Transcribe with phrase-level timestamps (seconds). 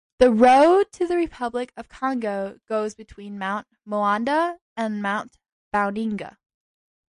[0.17, 5.37] The road to the Republic of Congo goes between Mount Moanda and Mount
[5.71, 6.37] Boundinga.